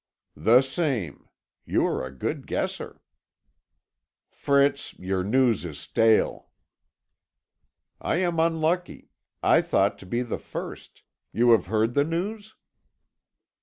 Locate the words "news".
5.23-5.63, 12.03-12.55